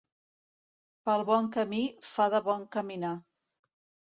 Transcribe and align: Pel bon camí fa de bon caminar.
Pel 1.09 1.23
bon 1.27 1.49
camí 1.57 1.83
fa 2.15 2.27
de 2.37 2.41
bon 2.49 2.65
caminar. 2.79 3.15